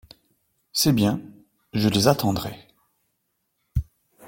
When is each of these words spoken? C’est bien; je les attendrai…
C’est 0.73 0.93
bien; 0.93 1.21
je 1.73 1.87
les 1.87 2.07
attendrai… 2.07 2.57